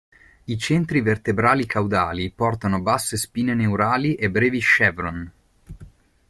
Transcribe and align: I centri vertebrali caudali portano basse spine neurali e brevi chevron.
I 0.45 0.57
centri 0.57 1.01
vertebrali 1.03 1.67
caudali 1.67 2.31
portano 2.31 2.81
basse 2.81 3.17
spine 3.17 3.53
neurali 3.53 4.15
e 4.15 4.31
brevi 4.31 4.59
chevron. 4.59 5.31